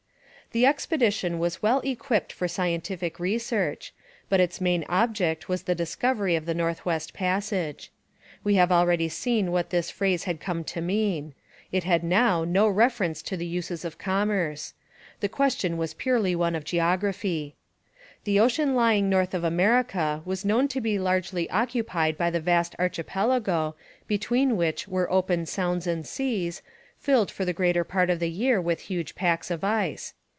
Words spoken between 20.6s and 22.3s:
to be largely occupied by